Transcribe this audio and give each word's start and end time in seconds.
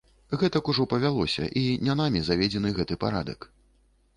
Гэтак 0.43 0.69
ужо 0.71 0.85
павялося, 0.93 1.45
і 1.61 1.63
не 1.89 1.97
намі 2.01 2.19
заведзены 2.31 2.73
гэты 2.79 2.99
парадак. 3.05 3.39